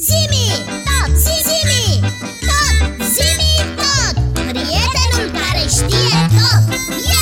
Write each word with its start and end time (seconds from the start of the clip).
Zimi, 0.00 0.46
tot, 0.86 1.10
zimi, 1.24 1.84
tot, 2.46 2.76
zimi, 3.14 3.52
tot! 3.76 4.14
Prietenul 4.32 5.28
care 5.38 5.64
știe 5.68 6.18
tot, 6.36 6.64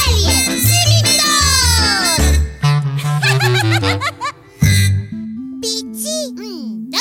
el 0.00 0.14
e 0.34 0.36
zimi 0.66 1.00
tot! 1.20 2.22
Pici, 5.60 6.08
mm, 6.34 6.86
da, 6.90 6.98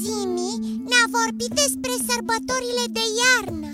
Zimi 0.00 0.50
ne-a 0.88 1.04
vorbit 1.10 1.48
despre 1.62 1.92
sărbătorile 2.08 2.84
de 2.92 3.00
iarnă. 3.20 3.56
mm, 3.56 3.62
da, 3.62 3.68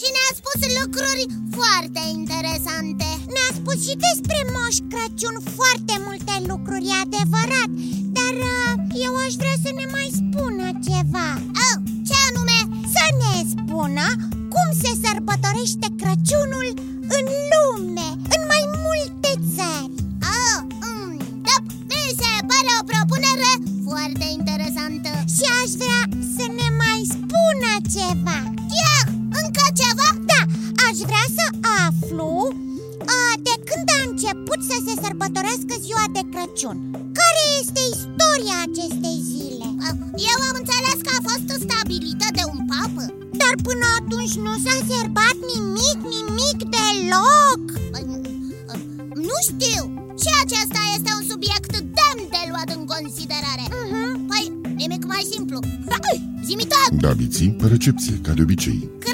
Și 0.00 0.08
ne-a 0.14 0.32
spus 0.40 0.60
lucruri 0.78 1.24
foarte 1.56 2.02
interesante? 2.18 3.08
Ne-a 3.34 3.50
spus 3.58 3.78
și 3.86 3.94
despre 4.06 4.38
Moș 4.54 4.76
Crăciun 4.92 5.36
foarte 5.58 5.94
multe 6.06 6.34
lucruri, 6.50 6.88
e 6.92 6.96
adevărat. 7.06 7.70
Dar 8.16 8.34
uh, 8.54 8.72
eu 9.06 9.12
aș 9.24 9.32
vrea 9.42 9.56
să 9.64 9.70
ne 9.78 9.86
mai 9.96 10.08
spună 10.20 10.66
ceva. 10.88 11.28
Oh, 11.64 11.76
Ce 12.08 12.16
anume? 12.28 12.58
Să 12.94 13.04
ne 13.22 13.34
spună 13.52 14.06
cum 14.54 14.68
se 14.82 14.92
sărbătorește 15.04 15.86
Crăciunul 16.00 16.68
în 17.16 17.24
lume, 17.52 18.08
în 18.34 18.42
mai 18.52 18.64
multe 18.86 19.30
țări. 19.54 19.92
Oh, 20.36 20.58
mm, 20.84 21.16
da, 21.46 21.56
mi 21.90 22.04
se 22.20 22.32
pare 22.50 22.70
o 22.80 22.82
propunere 22.90 23.52
foarte 23.88 24.26
interesantă. 24.38 25.12
Și 25.34 25.44
aș 25.60 25.70
vrea 25.82 26.02
să 26.36 26.44
ne 26.58 26.68
mai 26.82 27.00
spună 27.14 27.70
ceva 27.96 28.53
Crăciun. 36.64 36.90
Care 37.20 37.42
este 37.60 37.80
istoria 37.96 38.56
acestei 38.68 39.18
zile? 39.32 39.66
Ah, 39.86 39.94
Eu 40.30 40.38
am 40.48 40.56
înțeles 40.62 40.98
că 41.06 41.10
a 41.14 41.20
fost 41.28 41.46
stabilită 41.66 42.26
de 42.38 42.44
un 42.52 42.60
papă. 42.72 43.04
Dar 43.40 43.54
până 43.66 43.86
atunci 44.00 44.34
nu 44.46 44.52
s-a 44.64 44.76
serbat 44.90 45.36
nimic, 45.52 45.98
nimic 46.16 46.58
deloc. 46.74 47.62
Ah, 47.96 48.04
Nu 49.28 49.36
știu. 49.48 49.82
Și 50.22 50.30
acesta 50.42 50.80
este 50.96 51.10
un 51.18 51.24
subiect 51.32 51.72
demn 51.98 52.20
de 52.34 52.42
luat 52.50 52.68
în 52.76 52.82
considerare. 52.94 53.64
Uh-huh. 53.78 54.12
Păi, 54.30 54.44
nimic 54.82 55.02
mai 55.12 55.24
simplu. 55.32 55.58
Zimi 56.46 56.66
tot, 56.72 57.00
Da, 57.00 57.10
Biții, 57.12 57.50
pe 57.60 57.66
recepție, 57.66 58.14
ca 58.22 58.32
de 58.32 58.42
obicei. 58.42 58.78
Cred 58.98 59.13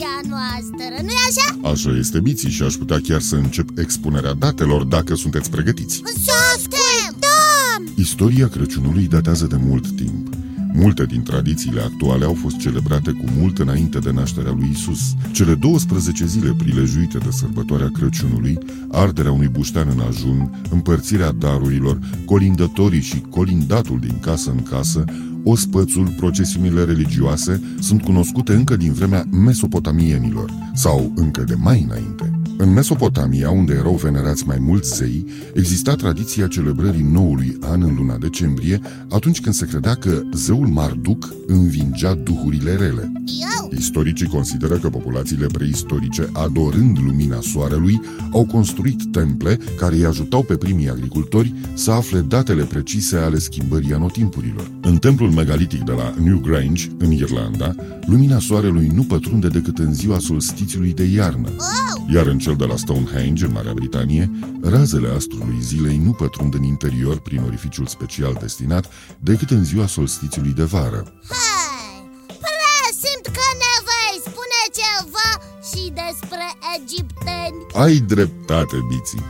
discuția 0.00 0.28
noastră, 0.28 1.02
nu-i 1.02 1.22
așa? 1.28 1.70
Așa 1.70 1.98
este, 1.98 2.20
Biții, 2.20 2.50
și 2.50 2.62
aș 2.62 2.74
putea 2.74 3.00
chiar 3.00 3.20
să 3.20 3.36
încep 3.36 3.78
expunerea 3.78 4.32
datelor 4.32 4.84
dacă 4.84 5.14
sunteți 5.14 5.50
pregătiți 5.50 6.02
Suntem! 6.04 7.16
Da, 7.18 7.92
Istoria 7.96 8.48
Crăciunului 8.48 9.06
datează 9.06 9.46
de 9.46 9.56
mult 9.58 9.96
timp. 9.96 10.34
Multe 10.72 11.04
din 11.04 11.22
tradițiile 11.22 11.80
actuale 11.80 12.24
au 12.24 12.34
fost 12.34 12.56
celebrate 12.56 13.10
cu 13.10 13.24
mult 13.38 13.58
înainte 13.58 13.98
de 13.98 14.10
nașterea 14.10 14.52
lui 14.52 14.70
Isus. 14.72 15.00
Cele 15.32 15.54
12 15.54 16.26
zile 16.26 16.54
prilejuite 16.58 17.18
de 17.18 17.30
sărbătoarea 17.30 17.90
Crăciunului, 17.92 18.58
arderea 18.90 19.32
unui 19.32 19.48
buștean 19.48 19.88
în 19.92 20.00
ajun, 20.00 20.62
împărțirea 20.70 21.32
darurilor, 21.32 21.98
colindătorii 22.24 23.00
și 23.00 23.20
colindatul 23.20 23.98
din 24.00 24.18
casă 24.20 24.50
în 24.50 24.62
casă, 24.62 25.04
ospățul, 25.44 26.14
procesiunile 26.16 26.84
religioase 26.84 27.60
sunt 27.80 28.02
cunoscute 28.02 28.52
încă 28.52 28.76
din 28.76 28.92
vremea 28.92 29.24
mesopotamienilor 29.30 30.52
sau 30.74 31.12
încă 31.14 31.42
de 31.42 31.54
mai 31.54 31.86
înainte. 31.88 32.39
În 32.62 32.72
Mesopotamia, 32.72 33.50
unde 33.50 33.72
erau 33.72 33.94
venerați 33.94 34.46
mai 34.46 34.58
mulți 34.60 34.96
zei, 34.96 35.26
exista 35.54 35.94
tradiția 35.94 36.46
celebrării 36.46 37.08
noului 37.12 37.56
an 37.60 37.82
în 37.82 37.94
luna 37.94 38.16
decembrie, 38.16 38.80
atunci 39.10 39.40
când 39.40 39.54
se 39.54 39.66
credea 39.66 39.94
că 39.94 40.22
zeul 40.34 40.66
Marduk 40.66 41.34
învingea 41.46 42.14
duhurile 42.14 42.74
rele. 42.74 43.12
Eu? 43.26 43.70
Istoricii 43.78 44.26
consideră 44.26 44.74
că 44.74 44.88
populațiile 44.88 45.46
preistorice, 45.46 46.28
adorând 46.32 46.98
lumina 46.98 47.38
soarelui, 47.40 48.00
au 48.32 48.46
construit 48.46 49.02
temple 49.12 49.58
care 49.76 49.94
îi 49.94 50.04
ajutau 50.04 50.42
pe 50.42 50.56
primii 50.56 50.90
agricultori 50.90 51.54
să 51.74 51.90
afle 51.90 52.20
datele 52.20 52.62
precise 52.62 53.16
ale 53.16 53.38
schimbării 53.38 53.94
anotimpurilor. 53.94 54.70
În 54.82 54.96
templul 54.96 55.30
megalitic 55.30 55.84
de 55.84 55.92
la 55.92 56.14
Newgrange, 56.22 56.88
în 56.98 57.12
Irlanda, 57.12 57.74
lumina 58.06 58.38
soarelui 58.38 58.90
nu 58.94 59.02
pătrunde 59.02 59.48
decât 59.48 59.78
în 59.78 59.94
ziua 59.94 60.18
solstițiului 60.18 60.92
de 60.92 61.04
iarnă, 61.04 61.48
Oh, 61.58 62.14
iar 62.14 62.26
în 62.26 62.38
cel 62.38 62.49
de 62.56 62.64
la 62.64 62.76
Stonehenge, 62.76 63.44
în 63.44 63.52
Marea 63.52 63.72
Britanie, 63.72 64.30
razele 64.62 65.08
astrului 65.08 65.58
zilei 65.60 65.96
nu 65.96 66.12
pătrund 66.12 66.54
în 66.54 66.62
interior 66.62 67.20
prin 67.20 67.42
orificiul 67.46 67.86
special 67.86 68.36
destinat 68.40 68.92
decât 69.18 69.50
în 69.50 69.64
ziua 69.64 69.86
solstițiului 69.86 70.52
de 70.52 70.62
vară. 70.64 71.12
hai 71.28 72.08
Presimt 72.26 73.24
că 73.36 73.46
ne 73.62 73.74
vei 73.88 74.16
spune 74.26 74.60
ceva 74.80 75.30
și 75.70 75.92
despre 76.02 76.46
egipteni 76.76 77.66
Ai 77.72 77.96
dreptate, 77.98 78.76
Biții! 78.88 79.24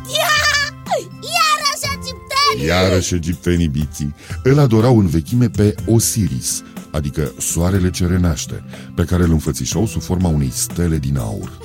Iarăși 1.36 1.86
egipteni! 1.98 2.66
Iarăși 2.66 3.14
egiptenii 3.14 3.68
biții 3.68 4.14
îl 4.42 4.58
adorau 4.58 4.98
în 4.98 5.06
vechime 5.06 5.48
pe 5.48 5.74
Osiris, 5.86 6.62
adică 6.90 7.32
soarele 7.38 7.90
ce 7.90 8.06
renaște, 8.06 8.64
pe 8.94 9.04
care 9.04 9.22
îl 9.22 9.30
înfățișau 9.30 9.86
sub 9.86 10.02
forma 10.02 10.28
unei 10.28 10.50
stele 10.54 10.98
din 10.98 11.18
aur. 11.18 11.58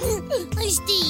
Știam 0.70 1.05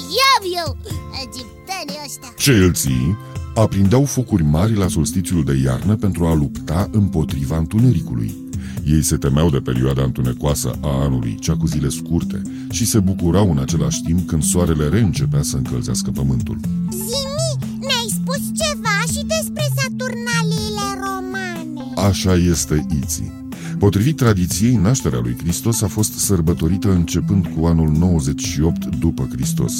eu, 0.66 0.78
egiptenii 1.26 2.00
ăștia 2.06 2.34
Celții 2.38 3.18
aprindeau 3.56 4.06
focuri 4.06 4.44
mari 4.44 4.76
la 4.76 4.88
solstițiul 4.88 5.44
de 5.44 5.60
iarnă 5.64 5.96
pentru 5.96 6.26
a 6.26 6.34
lupta 6.34 6.90
împotriva 6.92 7.58
întunericului. 7.58 8.36
Ei 8.86 9.02
se 9.02 9.18
temeau 9.18 9.50
de 9.50 9.58
perioada 9.58 10.04
întunecoasă 10.04 10.78
a 10.82 11.04
anului, 11.04 11.38
cea 11.40 11.58
cu 11.58 11.68
zile 11.68 11.90
scurte, 11.90 12.42
și 12.72 12.86
se 12.86 13.00
bucurau 13.00 13.52
în 13.52 13.60
același 13.60 14.02
timp 14.02 14.28
când 14.28 14.44
soarele 14.44 14.88
reîncepea 14.88 15.42
să 15.42 15.56
încălzească 15.56 16.12
pământul. 16.12 16.60
Zimi, 16.90 17.78
ne-ai 17.80 18.08
spus 18.08 18.42
ceva 18.64 18.98
și 19.08 19.26
despre 19.26 19.64
Saturnaliile 19.76 20.88
romane 21.04 22.08
Așa 22.08 22.36
este 22.36 22.86
Iții. 23.02 23.44
Potrivit 23.80 24.16
tradiției, 24.16 24.76
nașterea 24.76 25.20
lui 25.20 25.36
Hristos 25.38 25.82
a 25.82 25.88
fost 25.88 26.14
sărbătorită 26.14 26.92
începând 26.92 27.48
cu 27.48 27.66
anul 27.66 27.90
98 27.90 28.86
după 28.86 29.28
Hristos. 29.32 29.74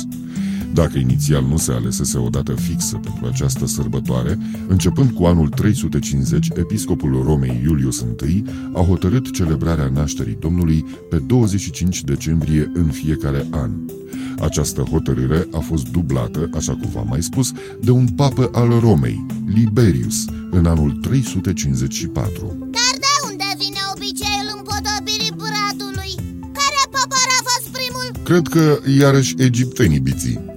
Dacă 0.76 0.98
inițial 0.98 1.44
nu 1.44 1.58
se 1.58 1.72
alesese 1.72 2.18
o 2.18 2.30
dată 2.30 2.54
fixă 2.54 3.00
pentru 3.04 3.26
această 3.26 3.66
sărbătoare, 3.66 4.38
începând 4.68 5.12
cu 5.12 5.24
anul 5.26 5.50
350, 5.50 6.48
episcopul 6.56 7.24
Romei 7.26 7.62
Iulius 7.64 8.06
I 8.28 8.44
a 8.74 8.82
hotărât 8.82 9.32
celebrarea 9.32 9.90
nașterii 9.94 10.38
Domnului 10.40 10.86
pe 11.10 11.18
25 11.18 12.04
decembrie 12.04 12.72
în 12.74 12.86
fiecare 12.86 13.48
an. 13.52 13.72
Această 14.40 14.82
hotărâre 14.82 15.48
a 15.52 15.60
fost 15.60 15.88
dublată, 15.88 16.50
așa 16.54 16.72
cum 16.72 16.90
v-am 16.94 17.08
mai 17.10 17.24
spus, 17.24 17.52
de 17.82 17.92
un 17.92 18.08
papă 18.08 18.50
al 18.54 18.80
Romei, 18.80 19.26
Liberius, 19.46 20.26
în 20.52 20.66
anul 20.66 20.92
354. 20.92 22.34
Dar 22.60 22.94
de 23.06 23.14
unde 23.30 23.44
vine 23.58 23.80
obiceiul 23.96 24.50
împodobirii 24.56 25.34
bratului? 25.44 26.12
Care 26.60 26.82
popor 26.92 27.28
a 27.38 27.42
fost 27.50 27.68
primul? 27.78 28.24
Cred 28.24 28.48
că 28.48 28.80
iarăși 29.00 29.34
egiptenii 29.38 30.00
biții. 30.00 30.54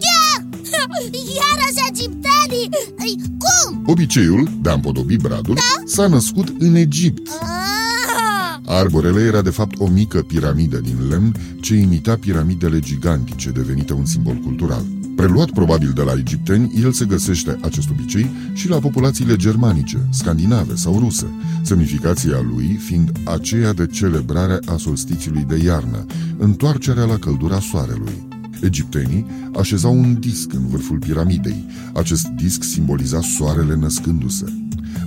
Cum? 3.39 3.83
Obiceiul 3.87 4.51
de 4.63 4.71
a 4.71 4.73
împodobi 4.73 5.17
bradul 5.17 5.59
s-a 5.85 6.07
născut 6.07 6.55
în 6.59 6.75
Egipt. 6.75 7.29
Ah, 7.29 7.49
Arborele 8.71 9.21
era 9.21 9.43
de 9.43 9.51
fapt 9.51 9.81
o 9.81 9.87
mică 9.87 10.23
piramidă 10.23 10.77
din 10.77 10.97
lemn 11.09 11.35
ce 11.61 11.75
imita 11.75 12.17
piramidele 12.17 12.79
gigantice 12.79 13.51
devenite 13.51 13.93
un 13.93 14.05
simbol 14.05 14.35
cultural. 14.35 14.85
Preluat 15.17 15.51
probabil 15.51 15.93
de 15.95 16.03
la 16.03 16.13
egipteni, 16.13 16.73
el 16.83 16.93
se 16.93 17.05
găsește, 17.05 17.59
acest 17.63 17.91
obicei, 17.91 18.31
și 18.53 18.69
la 18.69 18.79
populațiile 18.79 19.37
germanice, 19.37 20.09
scandinave 20.11 20.75
sau 20.75 20.99
ruse, 20.99 21.27
semnificația 21.63 22.41
lui 22.41 22.81
fiind 22.85 23.13
aceea 23.25 23.73
de 23.73 23.87
celebrare 23.87 24.59
a 24.67 24.77
solstițiului 24.77 25.45
de 25.49 25.57
iarnă, 25.65 26.05
întoarcerea 26.37 27.05
la 27.05 27.19
căldura 27.19 27.61
soarelui. 27.61 28.28
Egiptenii 28.61 29.27
așezau 29.55 29.99
un 29.99 30.21
disc 30.21 30.53
în 30.53 30.67
vârful 30.67 30.99
piramidei. 30.99 31.65
Acest 31.95 32.27
disc 32.27 32.63
simboliza 32.63 33.21
soarele 33.21 33.77
născându-se. 33.77 34.45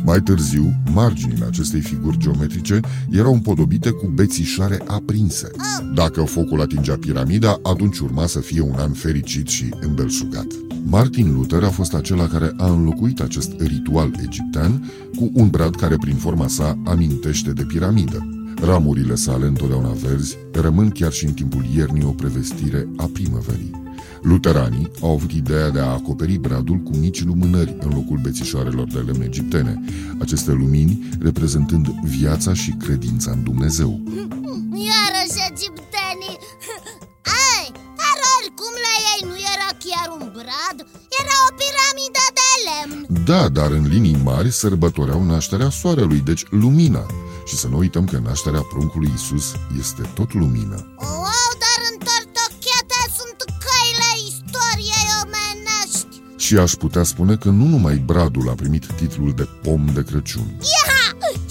Mai 0.05 0.21
târziu, 0.21 0.73
marginile 0.93 1.45
acestei 1.45 1.79
figuri 1.79 2.17
geometrice 2.17 2.79
erau 3.11 3.33
împodobite 3.33 3.89
cu 3.89 4.07
bețișare 4.07 4.81
aprinse. 4.87 5.51
Dacă 5.93 6.21
focul 6.21 6.61
atingea 6.61 6.97
piramida, 6.99 7.59
atunci 7.63 7.99
urma 7.99 8.25
să 8.25 8.39
fie 8.39 8.61
un 8.61 8.75
an 8.77 8.91
fericit 8.91 9.47
și 9.47 9.73
îmbelșugat. 9.81 10.47
Martin 10.83 11.33
Luther 11.33 11.63
a 11.63 11.69
fost 11.69 11.93
acela 11.93 12.27
care 12.27 12.53
a 12.57 12.71
înlocuit 12.71 13.19
acest 13.19 13.51
ritual 13.57 14.15
egiptean 14.23 14.91
cu 15.15 15.29
un 15.33 15.49
brad 15.49 15.75
care 15.75 15.95
prin 15.95 16.15
forma 16.15 16.47
sa 16.47 16.77
amintește 16.85 17.51
de 17.51 17.63
piramidă. 17.63 18.40
Ramurile 18.63 19.15
sale, 19.15 19.45
întotdeauna 19.45 19.91
verzi, 19.91 20.37
rămân 20.51 20.89
chiar 20.89 21.11
și 21.11 21.25
în 21.25 21.33
timpul 21.33 21.65
iernii 21.75 22.05
o 22.05 22.11
prevestire 22.11 22.87
a 22.97 23.09
primăverii. 23.13 23.81
Luteranii 24.21 24.91
au 25.01 25.11
avut 25.11 25.31
ideea 25.31 25.69
de 25.69 25.79
a 25.79 25.85
acoperi 25.85 26.37
bradul 26.37 26.77
cu 26.77 26.95
mici 26.97 27.23
lumânări 27.23 27.75
în 27.79 27.91
locul 27.93 28.19
bețișoarelor 28.21 28.87
de 28.87 28.99
lemn 28.99 29.21
egiptene, 29.21 29.83
aceste 30.19 30.51
lumini 30.51 31.09
reprezentând 31.21 31.87
viața 31.87 32.53
și 32.53 32.71
credința 32.71 33.31
în 33.31 33.43
Dumnezeu. 33.43 34.01
Iarăși 34.89 35.39
egiptenii 35.51 36.37
Ai, 37.53 37.67
dar 37.99 38.17
oricum 38.37 38.73
la 38.85 38.93
ei 39.11 39.21
nu 39.29 39.35
era 39.53 39.69
chiar 39.85 40.07
un 40.19 40.25
brad 40.35 40.77
Era 41.19 41.35
o 41.47 41.51
piramidă 41.59 42.25
de 42.37 42.49
lemn 42.67 43.25
Da, 43.25 43.49
dar 43.49 43.71
în 43.71 43.87
linii 43.87 44.21
mari 44.23 44.51
sărbătoreau 44.51 45.23
nașterea 45.23 45.69
soarelui, 45.69 46.19
deci 46.19 46.45
lumina. 46.49 47.05
Și 47.45 47.55
să 47.61 47.67
nu 47.67 47.77
uităm 47.77 48.05
că 48.05 48.17
nașterea 48.17 48.61
pruncului 48.61 49.11
Isus 49.15 49.45
este 49.79 50.01
tot 50.17 50.33
lumină. 50.33 50.77
Wow, 50.97 51.49
dar 51.63 51.79
întortocheate 51.91 52.99
sunt 53.17 53.39
căile 53.65 54.09
istoriei 54.29 55.07
omenești 55.23 56.13
Și 56.45 56.53
aș 56.57 56.71
putea 56.83 57.03
spune 57.03 57.35
că 57.43 57.49
nu 57.49 57.65
numai 57.73 57.95
bradul 58.11 58.49
a 58.49 58.53
primit 58.61 58.85
titlul 59.01 59.31
de 59.39 59.45
pom 59.63 59.85
de 59.97 60.03
Crăciun. 60.09 60.47
Ia! 60.75 60.99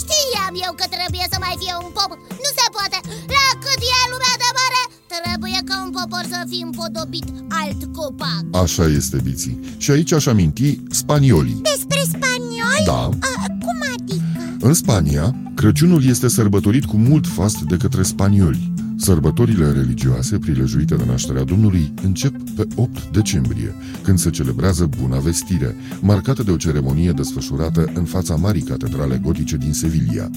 Știam 0.03 0.55
eu 0.67 0.73
că 0.81 0.85
trebuie 0.97 1.27
să 1.33 1.37
mai 1.45 1.55
fie 1.61 1.75
un 1.85 1.91
pom 1.97 2.11
Nu 2.45 2.51
se 2.59 2.67
poate! 2.77 2.99
La 3.37 3.47
cât 3.63 3.81
e 3.97 4.01
lumea 4.13 4.35
de 4.45 4.51
mare 4.61 4.83
Trebuie 5.15 5.59
ca 5.69 5.77
un 5.85 5.91
popor 5.97 6.25
să 6.33 6.39
fie 6.51 6.65
împodobit 6.69 7.27
alt 7.61 7.81
copac 7.97 8.43
Așa 8.63 8.85
este, 8.99 9.17
Biții. 9.27 9.57
Și 9.83 9.91
aici 9.91 10.13
aș 10.13 10.27
aminti 10.27 10.79
spaniolii. 10.91 11.61
Despre 11.73 12.01
spanioli? 12.15 12.85
Da, 12.85 13.03
A, 13.31 13.33
cum 13.65 13.79
adică? 13.95 14.43
în 14.61 14.75
Spania, 14.75 15.35
Crăciunul 15.61 16.05
este 16.05 16.29
sărbătorit 16.29 16.85
cu 16.85 16.97
mult 16.97 17.27
fast 17.27 17.61
de 17.61 17.77
către 17.77 18.03
spanioli. 18.03 18.73
Sărbătorile 18.97 19.73
religioase 19.73 20.39
prilejuite 20.39 20.95
de 20.95 21.05
nașterea 21.05 21.45
Domnului 21.45 21.93
încep 22.03 22.51
pe 22.57 22.67
8 22.75 23.11
decembrie, 23.13 23.75
când 24.03 24.19
se 24.19 24.31
celebrează 24.31 24.91
Buna 25.01 25.19
Vestire, 25.19 25.77
marcată 26.01 26.43
de 26.43 26.51
o 26.51 26.57
ceremonie 26.57 27.13
desfășurată 27.13 27.91
în 27.95 28.05
fața 28.05 28.35
Marii 28.35 28.63
Catedrale 28.63 29.21
Gotice 29.23 29.57
din 29.57 29.73
Sevilla. 29.73 30.31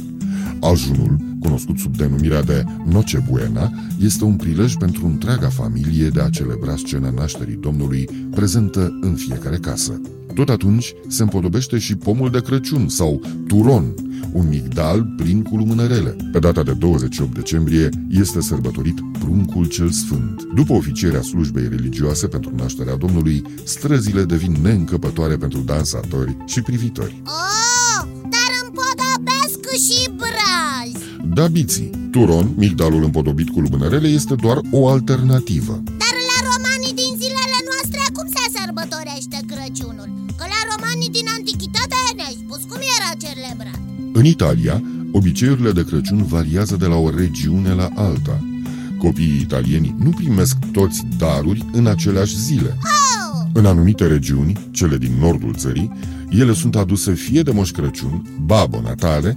Ajunul, 0.59 1.17
cunoscut 1.39 1.77
sub 1.77 1.97
denumirea 1.97 2.43
de 2.43 2.63
Noche 2.85 3.23
Buena, 3.29 3.71
este 3.99 4.23
un 4.23 4.35
prilej 4.35 4.75
pentru 4.75 5.05
întreaga 5.05 5.49
familie 5.49 6.07
de 6.07 6.21
a 6.21 6.29
celebra 6.29 6.75
scena 6.75 7.09
nașterii 7.09 7.57
Domnului 7.61 8.09
prezentă 8.35 8.97
în 9.01 9.13
fiecare 9.13 9.57
casă. 9.57 10.01
Tot 10.33 10.49
atunci 10.49 10.93
se 11.07 11.21
împodobește 11.21 11.77
și 11.77 11.95
pomul 11.95 12.29
de 12.29 12.41
Crăciun 12.41 12.87
sau 12.87 13.21
turon, 13.47 13.93
un 14.31 14.47
migdal 14.49 15.13
plin 15.17 15.41
cu 15.41 15.55
lumânărele. 15.55 16.15
Pe 16.31 16.39
data 16.39 16.63
de 16.63 16.71
28 16.73 17.33
decembrie 17.33 17.89
este 18.09 18.41
sărbătorit 18.41 18.99
pruncul 19.19 19.65
cel 19.65 19.89
sfânt. 19.89 20.43
După 20.55 20.73
oficierea 20.73 21.21
slujbei 21.21 21.67
religioase 21.69 22.27
pentru 22.27 22.51
nașterea 22.55 22.95
Domnului, 22.95 23.43
străzile 23.63 24.23
devin 24.23 24.57
neîncăpătoare 24.61 25.37
pentru 25.37 25.59
dansatori 25.59 26.37
și 26.45 26.61
privitori. 26.61 27.21
Oh, 27.25 28.07
dar 28.21 28.51
împodobesc 28.65 29.85
și 29.85 30.09
brazi 30.15 31.03
Da, 31.33 31.47
biții, 31.47 31.89
turon, 32.11 32.53
migdalul 32.55 33.03
împodobit 33.03 33.49
cu 33.49 33.59
lumânărele, 33.59 34.07
este 34.07 34.35
doar 34.35 34.59
o 34.71 34.87
alternativă. 34.89 35.81
Dar 35.85 36.12
În 44.15 44.25
Italia, 44.25 44.83
obiceiurile 45.11 45.71
de 45.71 45.83
Crăciun 45.85 46.23
variază 46.23 46.75
de 46.75 46.85
la 46.85 46.95
o 46.95 47.09
regiune 47.09 47.73
la 47.73 47.89
alta. 47.95 48.43
Copiii 48.97 49.39
italieni 49.41 49.95
nu 49.99 50.09
primesc 50.09 50.57
toți 50.71 51.05
daruri 51.17 51.65
în 51.71 51.87
aceleași 51.87 52.39
zile. 52.39 52.77
Oh, 52.77 53.47
În 53.53 53.65
anumite 53.65 54.07
regiuni, 54.07 54.67
cele 54.71 54.97
din 54.97 55.11
nordul 55.19 55.53
țării, 55.53 55.91
ele 56.29 56.53
sunt 56.53 56.75
aduse 56.75 57.13
fie 57.13 57.41
de 57.41 57.51
Moș 57.51 57.71
Crăciun, 57.71 58.25
Babo 58.45 58.81
Natale, 58.81 59.35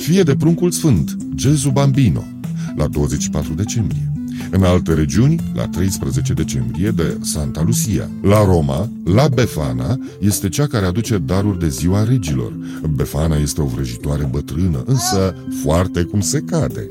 fie 0.00 0.22
de 0.22 0.36
pruncul 0.36 0.70
sfânt, 0.70 1.16
Gesù 1.34 1.70
Bambino, 1.72 2.24
la 2.76 2.86
24 2.86 3.54
decembrie. 3.54 4.12
În 4.56 4.62
alte 4.62 4.94
regiuni, 4.94 5.40
la 5.54 5.68
13 5.68 6.32
decembrie, 6.32 6.90
de 6.90 7.18
Santa 7.20 7.62
Lucia. 7.62 8.10
La 8.22 8.44
Roma, 8.44 8.90
la 9.04 9.28
Befana 9.28 9.98
este 10.18 10.48
cea 10.48 10.66
care 10.66 10.86
aduce 10.86 11.18
daruri 11.18 11.58
de 11.58 11.68
ziua 11.68 12.04
regilor. 12.04 12.52
Befana 12.90 13.36
este 13.36 13.60
o 13.60 13.64
vrăjitoare 13.64 14.24
bătrână, 14.24 14.82
însă 14.86 15.36
foarte 15.62 16.02
cum 16.02 16.20
se 16.20 16.40
cade. 16.40 16.86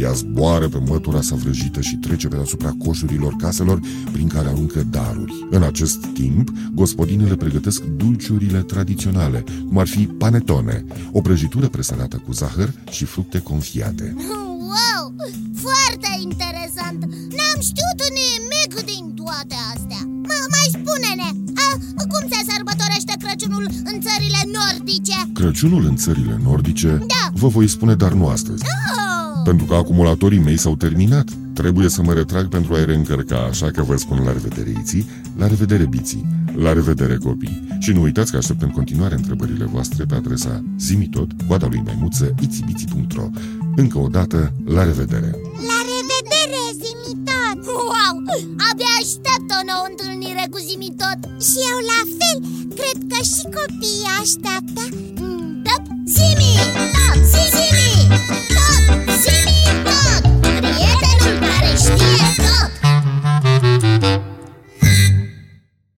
Ea 0.00 0.12
zboară 0.12 0.68
pe 0.68 0.82
mătura 0.88 1.20
sa 1.20 1.34
vrăjită 1.34 1.80
și 1.80 1.96
trece 1.96 2.28
pe 2.28 2.36
deasupra 2.36 2.74
coșurilor 2.84 3.34
caselor 3.38 3.80
prin 4.12 4.28
care 4.28 4.48
aruncă 4.48 4.86
daruri. 4.90 5.46
În 5.50 5.62
acest 5.62 6.06
timp, 6.14 6.50
gospodinele 6.74 7.36
pregătesc 7.36 7.82
dulciurile 7.82 8.58
tradiționale, 8.58 9.44
cum 9.68 9.78
ar 9.78 9.86
fi 9.86 10.06
panetone, 10.06 10.84
o 11.12 11.20
prăjitură 11.20 11.68
presărată 11.68 12.22
cu 12.26 12.32
zahăr 12.32 12.72
și 12.90 13.04
fructe 13.04 13.38
confiate. 13.38 14.16
Toate 19.30 19.56
astea 19.74 20.02
M- 20.28 20.48
Mai 20.54 20.66
spune-ne, 20.76 21.28
a, 21.66 21.68
cum 22.12 22.22
se 22.32 22.40
sărbătorește 22.52 23.14
Crăciunul 23.24 23.64
în 23.92 24.00
țările 24.06 24.40
nordice? 24.58 25.16
Crăciunul 25.32 25.84
în 25.84 25.96
țările 25.96 26.40
nordice, 26.42 26.88
Da. 26.88 27.30
vă 27.32 27.48
voi 27.48 27.68
spune, 27.68 27.94
dar 27.94 28.12
nu 28.12 28.26
astăzi. 28.26 28.62
Oh, 28.62 29.40
Pentru 29.44 29.66
că 29.66 29.74
acumulatorii 29.74 30.38
mei 30.38 30.58
s-au 30.58 30.76
terminat. 30.76 31.28
Trebuie 31.54 31.88
să 31.88 32.02
mă 32.02 32.12
retrag 32.12 32.48
pentru 32.48 32.74
a-i 32.74 32.84
reîncărca, 32.84 33.38
așa 33.50 33.70
că 33.70 33.82
vă 33.82 33.96
spun 33.96 34.22
la 34.24 34.32
revedere 34.32 34.70
iții, 34.80 35.08
la 35.38 35.46
revedere 35.46 35.86
biții, 35.86 36.26
la 36.56 36.72
revedere 36.72 37.16
copii. 37.16 37.66
Și 37.78 37.92
nu 37.92 38.02
uitați 38.02 38.30
că 38.30 38.36
aștept 38.36 38.62
în 38.62 38.68
continuare 38.70 39.14
întrebările 39.14 39.64
voastre 39.64 40.04
pe 40.04 40.14
adresa 40.14 40.64
zimitot, 40.78 41.30
coada 41.46 41.66
lui 41.66 41.82
maimuță, 41.84 42.34
itibiții.ro 42.40 43.28
Încă 43.76 43.98
o 43.98 44.08
dată, 44.08 44.52
la 44.64 44.84
revedere! 44.84 45.30
La 45.30 45.30
revedere, 45.30 45.34
zimitot! 45.34 45.68
wow, 45.68 45.99
abia 48.68 48.92
aștept 49.02 49.48
o 49.58 49.60
nouă 49.70 49.86
întâlnire 49.92 50.44
cu 50.52 50.58
Zimitot 50.68 51.20
Și 51.48 51.58
eu 51.70 51.78
la 51.92 52.00
fel, 52.18 52.36
cred 52.78 52.98
că 53.10 53.18
și 53.32 53.42
copiii 53.58 54.12
așteaptă. 54.22 54.82
Mm, 55.20 55.48
Da, 55.66 55.76
Zimi, 56.14 56.52
da, 56.94 57.06
Zimi, 57.32 57.92